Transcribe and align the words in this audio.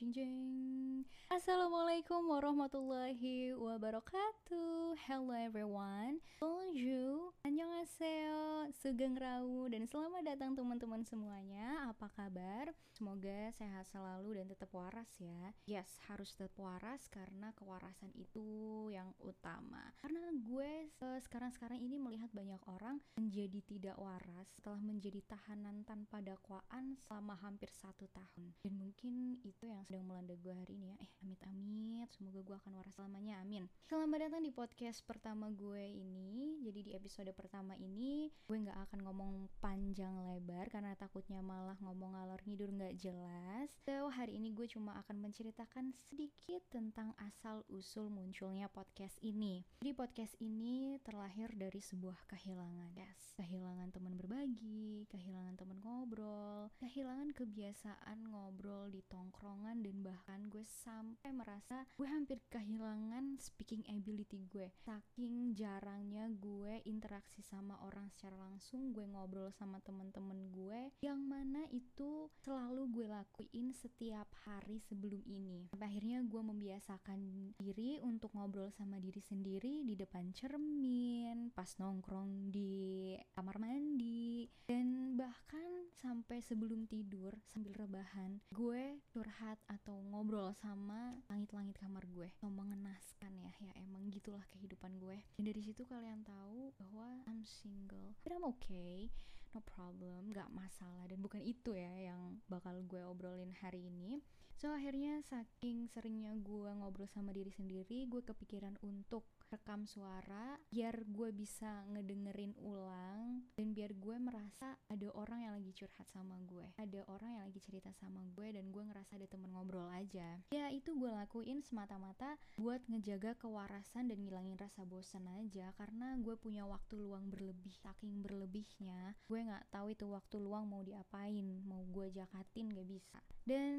jeng 0.00 0.16
jeng 0.16 1.04
Assalamualaikum 1.28 2.24
warahmatullahi 2.26 3.52
wabarakatuh. 3.52 4.96
Hello 5.04 5.36
everyone. 5.36 6.24
Bonjour. 6.40 7.36
Annyeonghaseyo 7.44 8.29
Sugeng 8.68 9.16
Rau. 9.16 9.64
Dan 9.72 9.88
selamat 9.88 10.36
datang 10.36 10.52
teman-teman 10.52 11.00
semuanya. 11.08 11.88
Apa 11.88 12.12
kabar? 12.12 12.68
Semoga 12.92 13.48
sehat 13.56 13.88
selalu 13.88 14.36
dan 14.36 14.52
tetap 14.52 14.68
waras 14.76 15.08
ya. 15.16 15.56
Yes, 15.64 15.88
harus 16.04 16.36
tetap 16.36 16.52
waras 16.60 17.08
karena 17.08 17.56
kewarasan 17.56 18.12
itu 18.12 18.44
yang 18.92 19.16
utama. 19.24 19.88
Karena 20.04 20.28
gue 20.36 20.92
sekarang-sekarang 21.00 21.80
ini 21.80 21.96
melihat 21.96 22.28
banyak 22.36 22.60
orang 22.68 23.00
menjadi 23.16 23.64
tidak 23.64 23.96
waras 23.96 24.52
Setelah 24.52 24.84
menjadi 24.84 25.24
tahanan 25.24 25.80
tanpa 25.88 26.20
dakwaan 26.20 27.00
selama 27.08 27.40
hampir 27.40 27.72
satu 27.72 28.04
tahun. 28.12 28.52
Dan 28.60 28.76
mungkin 28.76 29.40
itu 29.40 29.64
yang 29.64 29.80
sedang 29.88 30.04
melanda 30.04 30.36
gue 30.36 30.52
hari 30.52 30.76
ini 30.76 30.92
ya. 30.92 30.96
Eh, 31.00 31.10
amit-amit 31.24 32.12
Semoga 32.12 32.44
gue 32.44 32.56
akan 32.60 32.72
waras 32.76 32.92
selamanya, 32.92 33.40
amin. 33.40 33.64
Selamat 33.88 34.28
datang 34.28 34.44
di 34.44 34.52
podcast 34.52 35.00
pertama 35.08 35.48
gue 35.48 35.88
ini. 35.88 36.60
Jadi 36.60 36.80
di 36.84 36.92
episode 36.92 37.32
pertama 37.32 37.72
ini 37.80 38.28
Gue 38.50 38.66
gak 38.66 38.90
akan 38.90 39.06
ngomong 39.06 39.46
panjang 39.62 40.10
lebar 40.26 40.66
Karena 40.74 40.98
takutnya 40.98 41.38
malah 41.38 41.78
ngomong 41.78 42.18
ngalor 42.18 42.42
ngidur 42.42 42.74
gak 42.74 42.98
jelas. 42.98 43.70
So, 43.86 44.09
hari 44.20 44.36
ini 44.36 44.52
gue 44.52 44.68
cuma 44.68 45.00
akan 45.00 45.16
menceritakan 45.16 45.96
sedikit 45.96 46.60
tentang 46.68 47.16
asal-usul 47.24 48.12
munculnya 48.12 48.68
podcast 48.68 49.16
ini. 49.24 49.64
Jadi 49.80 49.96
podcast 49.96 50.36
ini 50.44 51.00
terlahir 51.00 51.48
dari 51.56 51.80
sebuah 51.80 52.28
kehilangan. 52.28 53.00
Yes, 53.00 53.32
kehilangan 53.40 53.88
teman 53.96 54.20
berbagi 54.20 55.08
Kehilangan 55.08 55.56
teman 55.56 55.80
ngobrol 55.80 56.68
Kehilangan 56.76 57.32
kebiasaan 57.32 58.28
ngobrol 58.28 58.92
di 58.92 59.00
tongkrongan 59.08 59.80
Dan 59.80 60.04
bahkan 60.04 60.52
gue 60.52 60.68
sampai 60.68 61.32
merasa 61.32 61.88
gue 61.96 62.04
hampir 62.04 62.44
kehilangan 62.52 63.40
speaking 63.40 63.80
ability 63.88 64.44
gue. 64.52 64.68
Saking 64.84 65.56
jarangnya 65.56 66.28
gue 66.28 66.84
interaksi 66.84 67.40
sama 67.40 67.80
orang 67.88 68.12
secara 68.12 68.36
langsung 68.36 68.92
gue 68.92 69.08
ngobrol 69.08 69.48
sama 69.56 69.80
temen-temen 69.80 70.52
gue 70.52 70.92
yang 71.00 71.24
mana 71.24 71.64
itu 71.72 72.19
selalu 72.40 72.82
gue 72.88 73.06
lakuin 73.06 73.70
setiap 73.76 74.26
hari 74.48 74.80
sebelum 74.88 75.20
ini. 75.28 75.68
Sampai 75.68 75.92
akhirnya 75.92 76.24
gue 76.24 76.42
membiasakan 76.42 77.52
diri 77.60 78.00
untuk 78.00 78.32
ngobrol 78.32 78.72
sama 78.72 78.96
diri 78.96 79.20
sendiri 79.20 79.84
di 79.84 79.94
depan 79.94 80.32
cermin 80.32 81.52
pas 81.52 81.68
nongkrong 81.76 82.48
di 82.48 83.12
kamar 83.36 83.60
mandi 83.60 84.48
dan 84.64 85.14
bahkan 85.20 85.92
sampai 86.00 86.40
sebelum 86.40 86.88
tidur 86.88 87.36
sambil 87.44 87.76
rebahan 87.76 88.40
gue 88.56 89.04
curhat 89.12 89.60
atau 89.68 90.00
ngobrol 90.08 90.56
sama 90.56 91.20
langit-langit 91.28 91.76
kamar 91.76 92.02
gue. 92.08 92.32
So, 92.40 92.48
mengenaskan 92.48 93.36
ya 93.36 93.52
ya 93.60 93.72
emang 93.76 94.08
gitulah 94.08 94.42
kehidupan 94.56 94.96
gue. 94.96 95.20
Dan 95.36 95.44
dari 95.44 95.60
situ 95.60 95.84
kalian 95.84 96.24
tahu 96.24 96.72
bahwa 96.80 97.20
I'm 97.28 97.44
single. 97.44 98.16
But 98.24 98.32
I'm 98.32 98.46
okay 98.56 99.12
no 99.54 99.60
problem 99.62 100.30
gak 100.30 100.50
masalah. 100.54 101.06
Dan 101.10 101.18
bukan 101.22 101.42
itu 101.42 101.74
ya 101.74 102.12
yang 102.12 102.38
bakal 102.46 102.78
gue 102.86 103.02
obrolin 103.02 103.54
hari 103.58 103.90
ini 103.90 104.22
so 104.60 104.68
akhirnya 104.76 105.24
saking 105.24 105.88
seringnya 105.88 106.36
gue 106.36 106.68
ngobrol 106.76 107.08
sama 107.08 107.32
diri 107.32 107.48
sendiri 107.48 108.04
gue 108.04 108.20
kepikiran 108.20 108.76
untuk 108.84 109.24
rekam 109.48 109.88
suara 109.88 110.60
biar 110.68 111.08
gue 111.08 111.32
bisa 111.32 111.88
ngedengerin 111.88 112.52
ulang 112.60 113.48
dan 113.56 113.72
biar 113.72 113.96
gue 113.96 114.16
merasa 114.20 114.76
ada 114.92 115.08
orang 115.16 115.48
yang 115.48 115.56
lagi 115.56 115.72
curhat 115.72 116.04
sama 116.12 116.36
gue 116.44 116.68
ada 116.76 117.00
orang 117.08 117.40
yang 117.40 117.44
lagi 117.48 117.60
cerita 117.64 117.88
sama 117.96 118.20
gue 118.36 118.52
dan 118.52 118.68
gue 118.68 118.82
ngerasa 118.82 119.16
ada 119.16 119.28
temen 119.30 119.48
ngobrol 119.54 119.86
aja. 119.94 120.42
Ya 120.50 120.66
itu 120.74 120.92
gue 120.92 121.08
lakuin 121.08 121.62
semata-mata 121.62 122.34
buat 122.58 122.82
ngejaga 122.90 123.38
kewarasan 123.38 124.10
dan 124.10 124.18
ngilangin 124.20 124.58
rasa 124.58 124.82
bosan 124.82 125.24
aja 125.40 125.70
karena 125.78 126.18
gue 126.18 126.34
punya 126.36 126.66
waktu 126.66 126.98
luang 126.98 127.30
berlebih. 127.30 127.72
Saking 127.80 128.20
berlebihnya 128.20 129.14
gue 129.30 129.40
nggak 129.40 129.70
tahu 129.70 129.94
itu 129.94 130.04
waktu 130.10 130.36
luang 130.42 130.66
mau 130.66 130.82
diapain 130.82 131.62
mau 131.64 131.86
gue 131.88 132.10
jakatin 132.10 132.74
gak 132.74 132.88
bisa. 132.90 133.18
Dan 133.46 133.74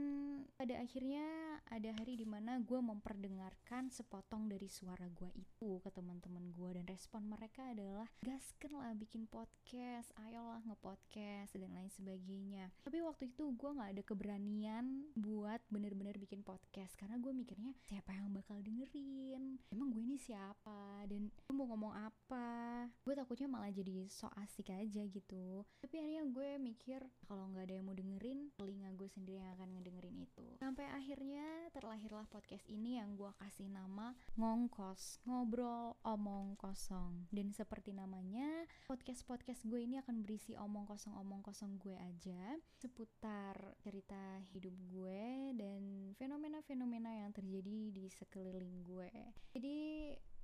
pada 0.62 0.78
akhirnya 0.78 1.26
ada 1.74 1.90
hari 1.98 2.14
di 2.14 2.22
mana 2.22 2.62
gue 2.62 2.78
memperdengarkan 2.78 3.90
sepotong 3.90 4.46
dari 4.46 4.70
suara 4.70 5.10
gue 5.10 5.34
itu 5.34 5.82
ke 5.82 5.90
teman-teman 5.90 6.54
gue 6.54 6.78
dan 6.78 6.86
respon 6.86 7.26
mereka 7.26 7.74
adalah 7.74 8.06
gasken 8.22 8.78
lah 8.78 8.94
bikin 8.94 9.26
podcast 9.26 10.14
ayolah 10.22 10.62
ngepodcast 10.70 11.58
dan 11.58 11.74
lain 11.74 11.90
sebagainya. 11.90 12.70
Tapi 12.86 13.02
waktu 13.02 13.34
itu 13.34 13.58
gue 13.58 13.74
nggak 13.74 13.90
ada 13.90 14.04
keberanian 14.06 15.10
buat 15.18 15.66
bener-bener 15.74 16.14
bikin 16.22 16.46
podcast 16.46 16.94
karena 16.94 17.18
gue 17.18 17.34
mikirnya 17.34 17.74
siapa 17.90 18.14
yang 18.14 18.30
bakal 18.30 18.62
dengerin? 18.62 19.58
Emang 19.74 19.90
gue 19.90 20.06
ini 20.06 20.22
siapa? 20.22 21.10
Dan 21.10 21.34
gue 21.34 21.56
mau 21.58 21.66
ngomong 21.74 22.06
apa? 22.06 22.86
Gue 23.02 23.18
takutnya 23.18 23.50
malah 23.50 23.74
jadi 23.74 24.06
so 24.06 24.30
asik 24.38 24.70
aja 24.70 25.10
gitu. 25.10 25.66
Tapi 25.82 25.98
akhirnya 25.98 26.30
gue 26.30 26.50
mikir 26.62 27.02
kalau 27.26 27.50
nggak 27.50 27.66
ada 27.66 27.74
yang 27.82 27.90
mau 27.90 27.98
dengerin 27.98 28.54
telinga 28.54 28.94
gue 28.94 29.10
sendiri 29.10 29.42
yang 29.42 29.58
akan 29.58 29.74
ngedengerin 29.74 30.22
itu 30.22 30.51
sampai 30.58 30.88
akhirnya 30.92 31.72
terlahirlah 31.72 32.28
podcast 32.28 32.66
ini 32.68 32.98
yang 33.00 33.16
gue 33.16 33.32
kasih 33.40 33.68
nama 33.70 34.16
ngongkos 34.36 35.24
ngobrol 35.28 36.00
omong 36.04 36.56
kosong. 36.60 37.28
Dan 37.32 37.54
seperti 37.54 37.92
namanya 37.96 38.66
podcast 38.88 39.24
podcast 39.28 39.64
gue 39.68 39.84
ini 39.84 40.00
akan 40.02 40.24
berisi 40.24 40.56
omong 40.58 40.88
kosong 40.88 41.14
omong 41.20 41.44
kosong 41.46 41.78
gue 41.78 41.96
aja 41.96 42.58
seputar 42.80 43.76
cerita 43.80 44.42
hidup 44.52 44.74
gue 44.90 45.56
dan 45.56 46.14
fenomena-fenomena 46.18 47.24
yang 47.24 47.32
terjadi 47.36 47.94
di 47.94 48.06
sekeliling 48.10 48.82
gue. 48.84 49.12
Jadi 49.54 49.78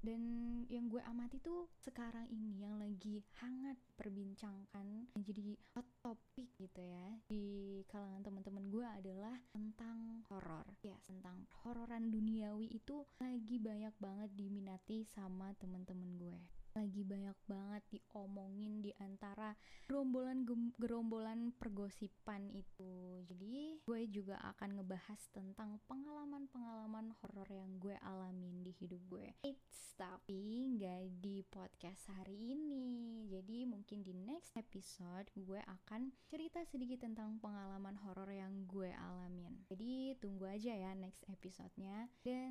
dan 0.05 0.21
yang 0.69 0.87
gue 0.87 1.01
amati 1.05 1.41
tuh 1.41 1.65
sekarang 1.81 2.29
ini 2.29 2.61
yang 2.61 2.77
lagi 2.77 3.25
hangat 3.41 3.77
perbincangkan 3.97 5.09
yang 5.17 5.23
jadi 5.25 5.57
hot 5.73 5.87
topic 6.05 6.47
gitu 6.61 6.81
ya 6.81 7.17
di 7.25 7.81
kalangan 7.89 8.21
teman-teman 8.21 8.69
gue 8.69 8.85
adalah 8.85 9.35
tentang 9.49 10.21
horor 10.29 10.65
ya 10.85 10.95
tentang 11.09 11.49
hororan 11.65 12.13
duniawi 12.13 12.69
itu 12.69 13.05
lagi 13.17 13.57
banyak 13.57 13.95
banget 13.97 14.29
diminati 14.37 15.07
sama 15.09 15.53
teman-teman 15.57 16.13
gue 16.19 16.39
lagi 16.77 17.01
banyak 17.01 17.37
banget 17.49 17.83
diomongin 17.89 18.85
di 18.85 18.93
antara 19.01 19.57
gerombolan 19.89 20.45
gerombolan 20.77 21.49
pergosipan 21.57 22.53
itu. 22.53 23.25
Jadi 23.25 23.81
gue 23.81 24.01
juga 24.13 24.37
akan 24.53 24.77
ngebahas 24.77 25.21
tentang 25.33 25.81
pengalaman-pengalaman 25.89 27.17
horor 27.19 27.49
yang 27.49 27.81
gue 27.81 27.97
alamin 28.05 28.61
di 28.61 28.71
hidup 28.77 29.01
gue. 29.09 29.33
It's 29.41 29.97
tapi 29.97 30.69
nggak 30.77 31.19
di 31.19 31.41
podcast 31.49 32.13
hari 32.13 32.53
ini. 32.53 33.25
Jadi 33.25 33.65
mungkin 33.65 34.05
di 34.05 34.13
next 34.13 34.53
episode 34.53 35.25
gue 35.33 35.57
akan 35.57 36.13
cerita 36.29 36.61
sedikit 36.69 37.01
tentang 37.01 37.41
pengalaman 37.41 37.97
horor 38.05 38.29
yang 38.29 38.69
gue 38.69 38.93
alamin. 38.93 39.65
Jadi 39.77 40.17
tunggu 40.17 40.49
aja 40.49 40.73
ya 40.73 40.97
next 40.97 41.21
episodenya. 41.29 42.09
Dan 42.25 42.49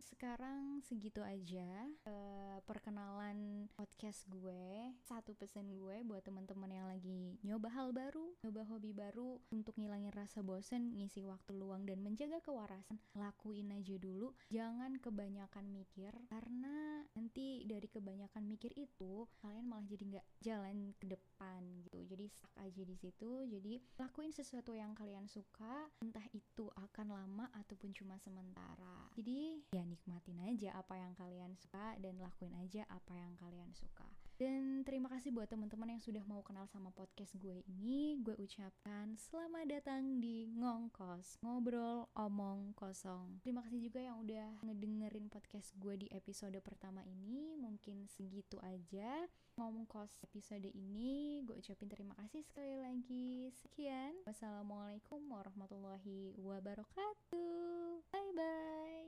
sekarang 0.00 0.80
segitu 0.80 1.20
aja 1.20 1.84
uh, 2.08 2.56
perkenalan 2.64 3.68
podcast 3.76 4.24
gue. 4.32 4.88
Satu 5.04 5.36
pesan 5.36 5.76
gue 5.76 6.00
buat 6.08 6.24
teman-teman 6.24 6.72
yang 6.72 6.88
lagi 6.88 7.36
nyoba 7.44 7.68
hal 7.68 7.92
baru 7.92 8.32
nyoba 8.40 8.64
hobi 8.64 8.96
baru 8.96 9.36
untuk 9.52 9.76
ngilangin 9.76 10.08
rasa 10.16 10.40
bosen 10.40 10.96
ngisi 10.96 11.20
waktu 11.20 11.52
luang 11.52 11.84
dan 11.84 12.00
menjaga 12.00 12.40
kewarasan 12.40 12.96
lakuin 13.12 13.68
aja 13.76 14.00
dulu. 14.00 14.32
Jangan 14.48 14.96
kebanyakan 15.04 15.68
mikir 15.68 16.16
karena 16.32 17.04
nanti 17.12 17.68
dari 17.68 17.92
kebanyakan 17.92 18.48
mikir 18.48 18.72
itu 18.72 19.28
kalian 19.44 19.68
malah 19.68 19.84
jadi 19.84 20.16
nggak 20.16 20.26
jalan 20.40 20.96
ke 20.96 21.12
depan 21.12 21.60
gitu. 21.84 22.00
Jadi 22.08 22.24
stuck 22.32 22.56
aja 22.56 22.82
di 22.88 22.96
situ. 22.96 23.44
Jadi 23.52 23.84
lakuin 24.00 24.32
sesuatu 24.32 24.72
yang 24.72 24.96
kalian 24.96 25.28
suka 25.28 25.92
entah 26.00 26.24
itu 26.32 26.53
akan 26.62 27.10
lama 27.10 27.50
ataupun 27.58 27.90
cuma 27.90 28.14
sementara 28.22 29.10
jadi 29.18 29.58
ya 29.74 29.82
nikmatin 29.82 30.38
aja 30.46 30.70
apa 30.78 30.94
yang 30.94 31.10
kalian 31.18 31.58
suka 31.58 31.98
dan 31.98 32.22
lakuin 32.22 32.54
aja 32.62 32.86
apa 32.86 33.14
yang 33.14 33.34
kalian 33.34 33.70
suka. 33.74 34.06
Dan 34.34 34.82
terima 34.82 35.06
kasih 35.06 35.30
buat 35.30 35.46
teman-teman 35.46 35.94
yang 35.94 36.02
sudah 36.02 36.26
mau 36.26 36.42
kenal 36.42 36.66
sama 36.66 36.90
podcast 36.90 37.38
gue 37.38 37.62
ini. 37.70 38.18
Gue 38.18 38.34
ucapkan 38.34 39.14
selamat 39.14 39.78
datang 39.78 40.18
di 40.18 40.50
Ngongkos, 40.50 41.38
ngobrol 41.46 42.10
omong 42.18 42.74
kosong. 42.74 43.38
Terima 43.46 43.62
kasih 43.62 43.86
juga 43.86 44.02
yang 44.02 44.18
udah 44.26 44.58
ngedengerin 44.66 45.30
podcast 45.30 45.70
gue 45.78 45.94
di 45.94 46.10
episode 46.10 46.58
pertama 46.66 47.06
ini. 47.06 47.54
Mungkin 47.54 48.10
segitu 48.10 48.58
aja 48.58 49.22
ngongkos 49.58 50.18
episode 50.26 50.66
ini. 50.74 51.42
Gue 51.46 51.58
ucapin 51.58 51.86
terima 51.86 52.14
kasih 52.18 52.42
sekali 52.42 52.74
lagi. 52.78 53.50
Sekian. 53.54 54.14
Wassalamualaikum 54.26 55.22
warahmatullahi 55.30 56.34
wabarakatuh. 56.38 58.02
Bye 58.10 58.30
bye. 58.34 59.04